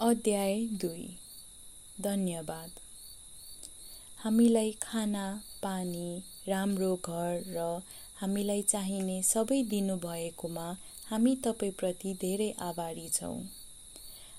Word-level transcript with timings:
अध्याय 0.00 0.54
दुई। 0.80 1.06
धन्यवाद। 2.00 2.70
हामीलाई 4.18 4.72
खाना 4.82 5.26
पानी 5.62 6.22
राम्रो 6.48 6.96
घर 6.96 7.44
र 7.46 7.66
हामीलाई 8.20 8.62
चाहिने 8.62 9.22
सबै 9.22 9.62
दिनुभएकोमा 9.62 10.66
हामी 11.10 11.36
तपाईँप्रति 11.36 12.14
धेरै 12.14 12.50
आभारी 12.60 13.08
छौँ। 13.08 13.38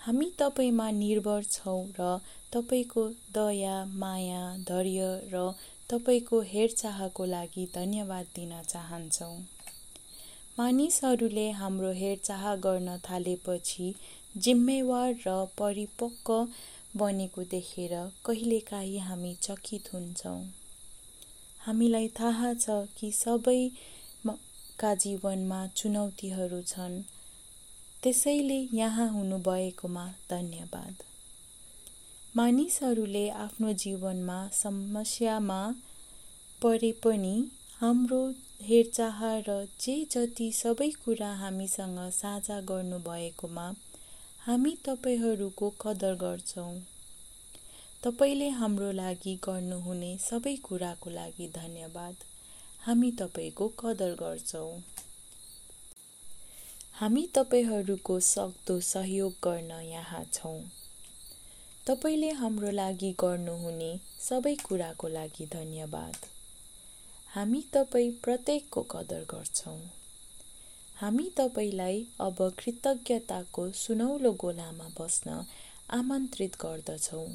हामी 0.00 0.30
तपाईँमा 0.38 0.90
निर्भर 0.90 1.42
छौँ 1.42 1.92
र 2.00 2.20
तपाईँको 2.52 3.08
दया 3.08 3.84
माया 3.84 4.56
धैर्य 4.58 5.10
र 5.34 5.52
तपाईँको 5.90 6.40
हेरचाहको 6.40 7.24
लागि 7.24 7.68
धन्यवाद 7.74 8.26
दिन 8.36 8.62
चाहन्छौँ। 8.62 9.36
मानिसहरूले 10.58 11.50
हाम्रो 11.50 11.90
हेरचाह 11.92 12.44
गर्न 12.56 12.96
थालेपछि 12.98 13.84
जिम्मेवार 14.36 15.12
र 15.26 15.34
परिपक्व 15.58 16.32
बनेको 16.96 17.42
देखेर 17.42 17.92
कहिलेकाहीँ 18.26 18.98
हामी 19.00 19.34
चकित 19.42 19.84
हुन्छौँ। 19.94 20.40
हामीलाई 21.66 22.08
थाहा 22.08 22.50
छ 22.54 22.66
कि 22.96 23.10
सबैका 23.12 24.94
जीवनमा 24.94 25.60
चुनौतीहरू 25.76 26.60
छन्। 26.62 26.96
त्यसैले 28.02 28.58
यहाँ 28.72 29.08
हुनुभएकोमा 29.12 30.06
धन्यवाद। 30.30 30.96
मानिसहरूले 32.36 33.28
आफ्नो 33.46 33.72
जीवनमा 33.84 34.40
समस्यामा 34.54 35.60
परे 36.62 36.92
पनि 37.04 37.36
हाम्रो 37.80 38.22
हेरचाह 38.60 39.20
र 39.48 39.52
जे 39.80 39.92
जति 40.10 40.52
सबै 40.52 40.88
कुरा 40.90 41.28
हामीसँग 41.34 41.98
साझा 42.10 42.60
गर्नुभएकोमा 42.60 43.66
हामी 44.46 44.76
तपाईँहरूको 44.84 45.68
कदर 45.80 46.14
गर्छौँ। 46.14 46.72
तपाईँले 48.04 48.48
हाम्रो 48.48 48.90
लागि 48.92 49.34
गर्नुहुने 49.44 50.16
सबै 50.18 50.54
कुराको 50.56 51.10
लागि 51.10 51.48
धन्यवाद। 51.54 52.14
हामी 52.80 53.10
तपाईँको 53.12 53.68
कदर 53.78 54.14
गर्छौँ। 54.14 54.80
हामी 56.92 57.26
तपाईँहरूको 57.34 58.20
सक्दो 58.20 58.80
सहयोग 58.80 59.32
गर्न 59.42 59.70
यहाँ 59.70 60.24
छौँ। 60.32 60.60
तपाईँले 61.86 62.30
हाम्रो 62.30 62.70
लागि 62.70 63.12
गर्नुहुने 63.20 63.92
सबै 64.20 64.54
कुराको 64.54 65.08
लागि 65.08 65.46
धन्यवाद। 65.46 66.37
हामी 67.38 67.60
तपाईँ 67.72 68.10
प्रत्येकको 68.24 68.80
कदर 68.82 69.20
गर्छौँ। 69.30 69.80
हामी 70.96 71.26
तपाईँलाई 71.36 72.00
अब 72.20 72.38
कृतज्ञताको 72.58 73.70
सुनौलो 73.72 74.32
गोलामा 74.32 74.88
बस्न 74.98 75.44
आमन्त्रित 75.90 76.56
गर्दछौँ। 76.60 77.28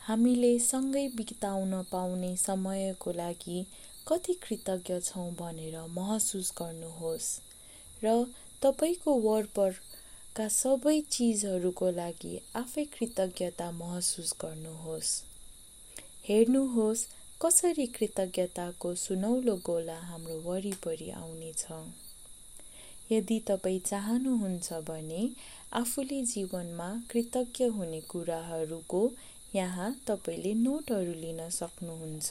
हामीले 0.00 0.52
सँगै 0.58 1.06
बिताउन 1.16 1.82
पाउने 1.82 2.36
समयको 2.36 3.12
लागि 3.12 3.58
कति 4.08 4.34
कृतज्ञ 4.44 5.00
छौँ 5.00 5.30
भनेर 5.34 5.76
महसुस 5.90 6.52
गर्नुहोस् 6.60 7.34
र 8.04 8.14
तपाईँको 8.62 9.18
वरपरका 9.20 10.48
सबै 10.52 11.00
चिजहरूको 11.10 11.90
लागि 11.90 12.34
आफै 12.56 12.84
कृतज्ञता 12.94 13.70
महसुस 13.82 14.34
गर्नुहोस्। 14.40 15.12
हेर्नुहोस् 16.28 17.06
कसरी 17.42 17.84
कृतज्ञताको 17.86 18.94
सुनौलो 18.96 19.54
गोला 19.64 19.96
हाम्रो 20.10 20.36
वरिपरि 20.44 21.08
आउनेछ 21.16 21.64
यदि 23.12 23.38
तपाईँ 23.48 23.80
चाहनुहुन्छ 23.88 24.72
भने 24.88 25.22
आफूले 25.80 26.20
जीवनमा 26.32 26.88
कृतज्ञ 27.10 27.64
हुने 27.76 28.00
कुराहरूको 28.12 29.02
यहाँ 29.54 29.90
तपाईँले 30.08 30.54
नोटहरू 30.62 31.14
लिन 31.20 31.48
सक्नुहुन्छ। 31.58 32.30